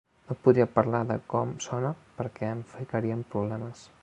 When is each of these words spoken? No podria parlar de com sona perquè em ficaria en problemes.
No 0.29 0.35
podria 0.47 0.65
parlar 0.77 1.01
de 1.11 1.17
com 1.35 1.53
sona 1.67 1.93
perquè 2.17 2.53
em 2.55 2.65
ficaria 2.75 3.21
en 3.23 3.27
problemes. 3.37 3.87